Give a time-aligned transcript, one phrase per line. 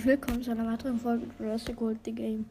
[0.00, 2.46] herzlich willkommen zu einer weiteren Folge Jurassic World The Game.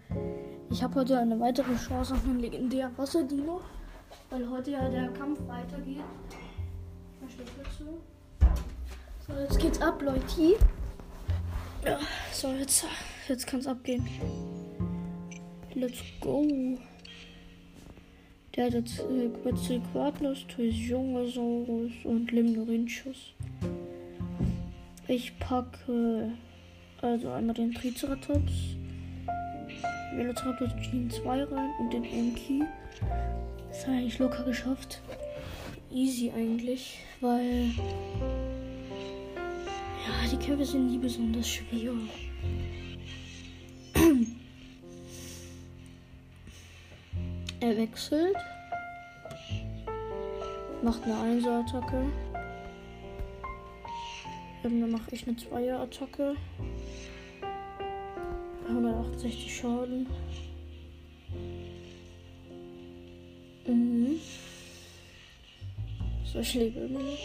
[0.69, 3.59] Ich habe heute eine weitere Chance auf einen legendären Wasserdino,
[4.29, 6.03] weil heute ja der Kampf weitergeht.
[9.25, 10.57] So, jetzt geht's ab, Leute.
[11.83, 11.97] Ja,
[12.31, 12.85] so, jetzt,
[13.27, 14.07] jetzt kann's abgehen.
[15.73, 16.45] Let's go.
[18.55, 23.33] Der hat jetzt äh, Quetzalcoatlus, Jungosaurus und Limnorinchus.
[25.07, 26.31] Ich packe
[27.01, 28.75] also einmal den Triceratops,
[30.15, 32.63] Velociraptor Gen 2 rein und den Enki.
[33.69, 35.01] Das habe ich eigentlich locker geschafft.
[35.91, 37.71] Easy eigentlich, weil
[40.05, 41.93] ja, die Kämpfe sind nie besonders schwer.
[47.61, 48.35] er wechselt,
[50.83, 52.05] macht eine Einser-Attacke.
[54.63, 56.35] Dann mache ich eine Zweier-Attacke.
[58.69, 60.07] 168 Schaden.
[63.67, 64.19] Mhm.
[66.25, 67.17] So, ich lebe immer noch.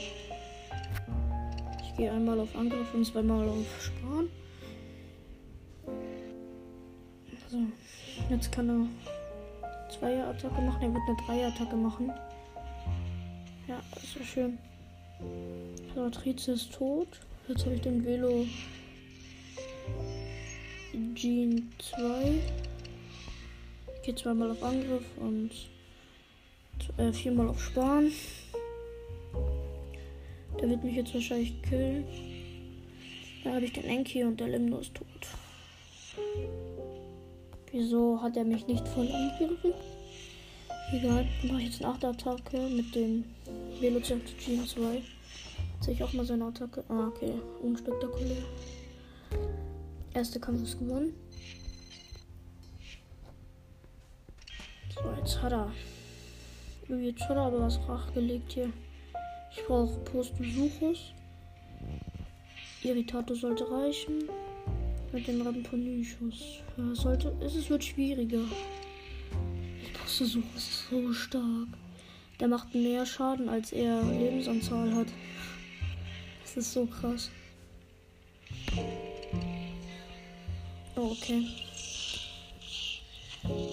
[1.83, 4.29] Ich gehe einmal auf Angriff und zweimal auf Sparen.
[7.51, 7.59] So,
[8.31, 10.83] jetzt kann er Zweier-Attacke machen.
[10.83, 12.11] Er wird eine Dreier-Attacke machen.
[13.69, 14.59] Ja, ist schön.
[15.95, 17.09] Patrice ist tot.
[17.47, 18.47] Jetzt habe ich den Velo
[21.15, 22.41] Jean 2.
[23.97, 25.51] Ich gehe zweimal auf Angriff und
[26.99, 28.13] äh, viermal auf Sparen.
[30.61, 32.05] Der wird mich jetzt wahrscheinlich killen.
[33.43, 35.07] Da habe ich den Enki und der Limno ist tot.
[37.73, 39.73] Wieso hat er mich nicht voll angegriffen?
[40.93, 43.25] Egal, mache ich jetzt eine 8 Attacke mit dem
[43.81, 45.03] Velociraptor Jean 2.
[45.81, 46.85] Sehe ich auch mal seine Attacke.
[46.89, 47.33] Ah, okay.
[47.63, 48.45] Unspektakulär.
[50.15, 51.13] Erster Kampf ist gewonnen.
[54.95, 55.73] So, jetzt hat er.
[56.89, 57.81] Jetzt hat er aber was
[58.15, 58.73] gelegt hier.
[59.51, 61.13] Ich brauche Postbesuchus.
[62.85, 64.29] Irritator sollte reichen.
[65.13, 66.61] Mit dem Ramponichus.
[66.77, 67.35] Ja, sollte.
[67.41, 68.45] Es wird schwieriger.
[69.95, 71.69] Postbesuchus ist so stark.
[72.39, 75.09] Der macht mehr Schaden, als er Lebensanzahl hat.
[76.43, 77.31] Das ist so krass.
[81.05, 81.45] Oh, okay.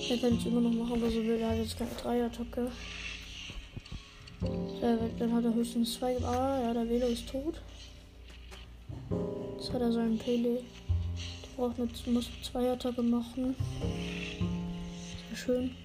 [0.10, 1.40] Er kann es immer noch machen, was er will.
[1.40, 2.70] Er jetzt keine Dreier-Attacke.
[5.18, 6.18] Dann hat er höchstens zwei.
[6.26, 7.62] Ah, ja, der Velo ist tot.
[9.58, 10.56] Jetzt hat er seinen Pele.
[10.56, 13.56] Der braucht eine, muss zwei Attacke machen.
[15.30, 15.76] Sehr schön.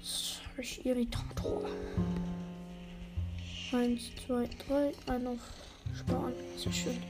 [0.00, 1.68] Sorry, Irritator.
[3.72, 4.92] Eins, zwei, drei.
[5.12, 5.40] Ein auf
[5.94, 6.32] Sparen.
[6.56, 7.02] Sehr schön.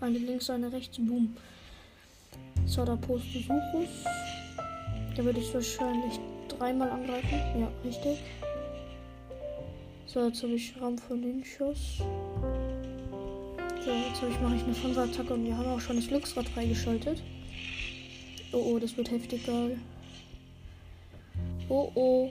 [0.00, 0.96] Eine links, eine rechts.
[0.96, 1.36] Boom.
[2.74, 4.04] Postosuchus.
[5.14, 6.18] Da würde ich wahrscheinlich
[6.48, 7.38] dreimal angreifen.
[7.60, 8.18] Ja, richtig.
[10.06, 11.98] So, jetzt habe ich Raum von den Schuss.
[13.84, 16.48] So, jetzt ich, mache ich eine 5 Attacke und wir haben auch schon das Glücksrad
[16.48, 17.22] freigeschaltet.
[18.52, 19.78] Oh oh, das wird heftig geil.
[21.68, 22.30] Oh oh.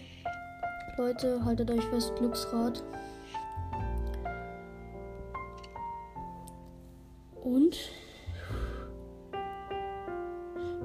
[0.98, 2.84] Leute, haltet euch fest, Glücksrad.
[7.44, 7.78] Und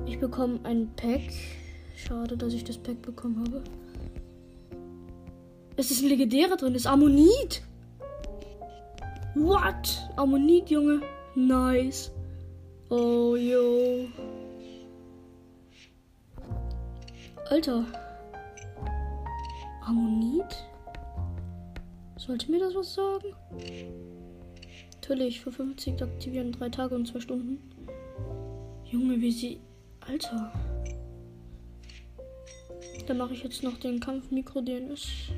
[0.06, 1.32] ich bekomme ein Pack.
[1.96, 3.62] Schade, dass ich das Pack bekommen habe.
[5.76, 7.62] Es ist ein legendärer drin, ist Ammonit.
[9.34, 10.08] What?
[10.16, 11.02] Ammonit, Junge.
[11.34, 12.10] Nice.
[12.88, 14.06] Oh, yo.
[17.50, 17.84] Alter.
[19.84, 20.64] Ammonit?
[22.16, 23.34] Sollte mir das was sagen?
[24.94, 27.58] Natürlich, für 50 aktivieren, drei Tage und zwei Stunden.
[28.84, 29.60] Junge, wie sie
[30.08, 30.52] Alter.
[33.06, 35.30] Dann mache ich jetzt noch den Kampf Mikro DNS.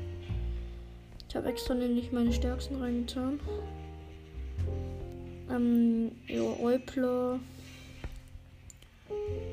[1.28, 3.38] Ich habe extra nämlich meine stärksten reingetan.
[5.50, 7.38] Ähm, ja, Eupler.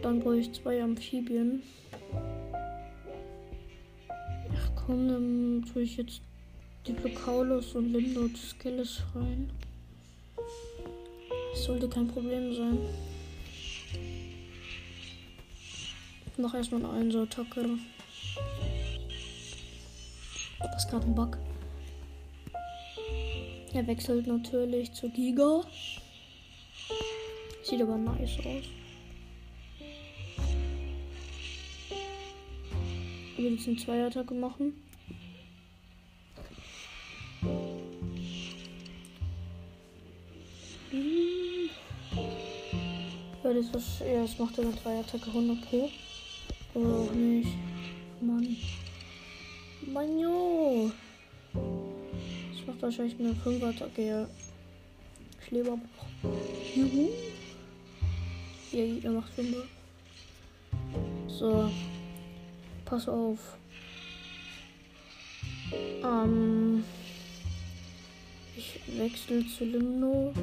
[0.01, 1.63] Dann brauche ich zwei Amphibien.
[4.53, 6.21] Ach komm, dann tue ich jetzt
[6.87, 9.49] Diplocaulus und Limnot Skills rein.
[11.51, 12.77] Das sollte kein Problem sein.
[16.37, 17.79] Noch erstmal eine Einser-Attacke.
[20.59, 21.37] Das ist gerade ein Bug.
[23.73, 25.61] Er wechselt natürlich zu Giga.
[27.63, 28.63] Sieht aber nice aus.
[33.31, 34.73] Ich will jetzt eine Zweier-Attacke machen.
[43.43, 45.89] Ja, das ist, ja, das macht er mit 3 Attacke 100 Pro.
[46.75, 47.49] Oder auch nicht.
[48.21, 48.57] Mann.
[49.93, 50.91] Mann, jo.
[51.53, 54.27] Das macht wahrscheinlich eine 5 Attacke, ja.
[55.41, 56.35] Ich lebe aber noch.
[56.75, 57.09] Juhu.
[58.71, 59.55] Ja, er macht 5.
[61.27, 61.71] So.
[62.83, 63.39] Pass auf.
[66.03, 66.83] Ähm.
[68.57, 70.33] Ich wechsle zu Limno.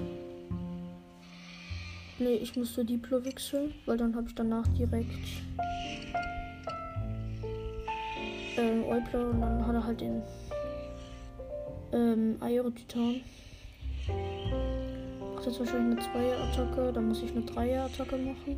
[2.19, 5.27] Nee, ich musste Diplo wechseln, weil dann habe ich danach direkt
[8.63, 10.23] ähm, Eupler und dann hat er halt den
[11.93, 13.21] ähm, Aero-Titan.
[15.35, 18.57] Macht jetzt wahrscheinlich eine 2er-Attacke, dann muss ich eine 3er-Attacke machen.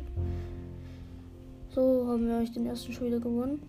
[1.69, 3.61] So haben wir eigentlich den ersten schon wieder gewonnen.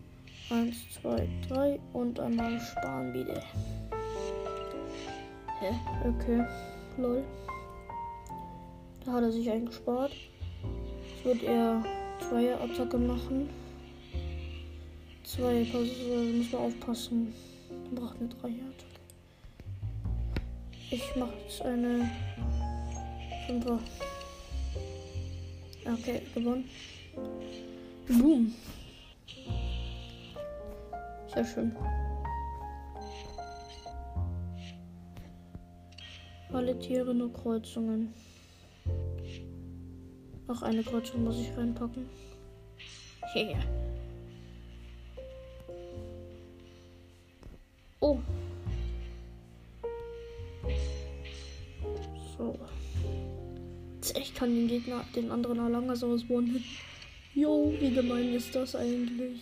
[0.50, 3.42] 1, 2, 3 und einmal sparen wieder.
[5.58, 5.72] Hä?
[6.06, 6.44] Okay.
[6.98, 7.24] Lol.
[9.04, 10.12] Da hat er sich eingespart.
[10.12, 11.82] Jetzt wird er
[12.28, 13.48] zwei Attacke machen.
[15.26, 17.34] Zwei, pass, äh, muss man aufpassen.
[17.92, 18.62] Braucht eine Attacke.
[20.92, 22.08] Ich mache jetzt eine
[23.48, 23.80] Fünfer.
[25.84, 26.70] Okay, gewonnen.
[28.06, 28.54] Boom.
[31.34, 31.76] Sehr schön.
[36.52, 38.14] Alle Tiere nur Kreuzungen.
[40.46, 42.08] Noch eine Kreuzung muss ich reinpacken.
[43.34, 43.85] Yeah.
[48.00, 48.18] Oh.
[52.36, 52.58] So.
[54.18, 56.62] Ich kann den Gegner, den anderen Alangasaurus one-hit.
[57.34, 59.40] Jo, wie gemein ist das eigentlich?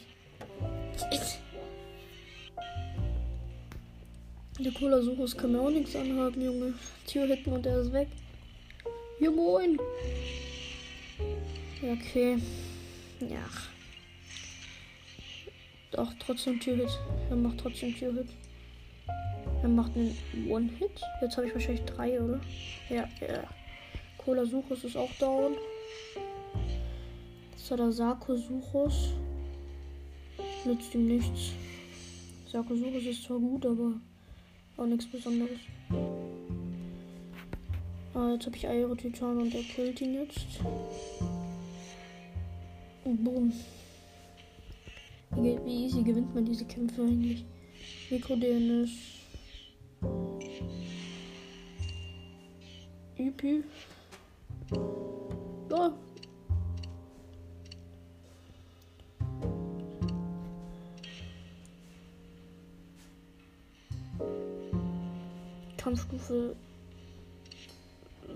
[4.59, 6.75] Der Cola-Suchus kann mir auch nichts anhaben, Junge.
[7.07, 8.09] Tür hitten und er ist weg.
[9.21, 9.79] Jo, moin.
[11.83, 12.39] Okay.
[13.21, 13.45] Ja.
[15.91, 16.99] Doch, trotzdem Tür-Hit.
[17.31, 18.29] Er macht trotzdem Tür-Hit.
[19.63, 20.17] Er macht einen
[20.49, 21.01] One-Hit.
[21.21, 22.41] Jetzt habe ich wahrscheinlich drei, oder?
[22.89, 23.45] Ja, ja.
[24.19, 25.55] Cola Suchus ist auch down.
[27.71, 29.15] Der Sarkosuchus.
[30.65, 31.53] Nützt ihm nichts.
[32.51, 33.95] Sarkosuchus ist zwar gut, aber
[34.77, 35.59] auch nichts Besonderes.
[38.15, 40.47] Ah, jetzt habe ich Aero-Titan und er killt ihn jetzt.
[43.05, 43.53] Boom.
[45.33, 47.45] Wie, wie easy gewinnt man diese Kämpfe eigentlich?
[48.11, 48.91] Mikro-DNS.
[53.19, 53.65] Üpü.
[55.71, 55.93] Ja.
[65.77, 66.57] Kampfstufe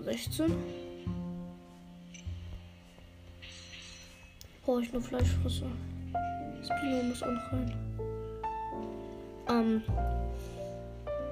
[0.03, 0.53] 16.
[4.63, 5.65] brauche ich nur Fleischfresser.
[6.63, 7.88] Spino muss auch noch rein.
[9.49, 9.81] Ähm,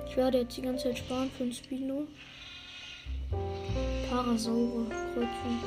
[0.07, 2.07] ich werde jetzt die ganze Zeit sparen für ein Spino.
[4.09, 5.63] Parasaure, Kreuzung.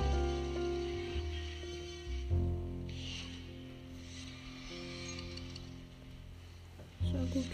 [7.03, 7.45] Sehr gut.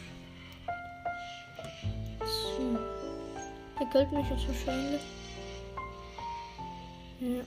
[2.25, 2.79] So.
[3.79, 5.03] Der gilt mich jetzt wahrscheinlich.
[7.21, 7.43] Ja.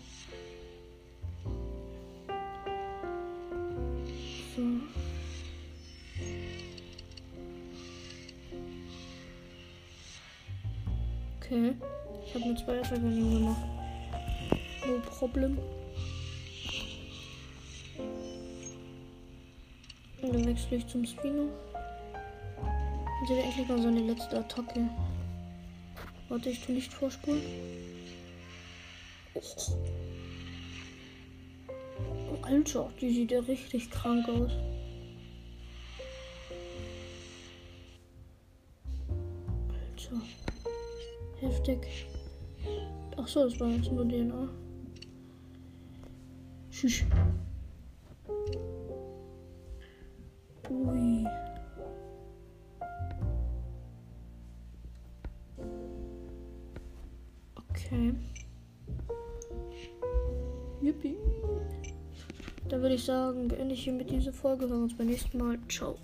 [11.49, 11.73] Okay.
[12.27, 13.61] Ich habe nur zwei Attacken gemacht.
[14.87, 15.57] No Problem.
[20.21, 21.49] Und dann wechsle ich zum Spino.
[23.19, 24.87] Und sehe endlich mal seine letzte Attacke.
[26.27, 27.41] Warte, ich tue nicht vorspulen.
[29.33, 29.41] Oh.
[32.43, 34.51] Alter, die sieht ja richtig krank aus.
[41.39, 42.07] Heftig.
[43.15, 44.49] Ach so, das war jetzt nur DNA.
[46.69, 47.03] Tschüss.
[50.69, 51.25] Ui.
[57.69, 58.13] Okay.
[60.81, 61.17] Yippie.
[62.67, 64.67] Da würde ich sagen, beende ich hier mit dieser Folge.
[64.67, 65.57] Hören wir uns beim nächsten Mal.
[65.69, 65.97] Ciao.